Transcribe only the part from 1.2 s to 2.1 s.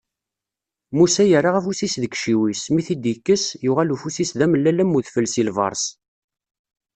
yerra afus-is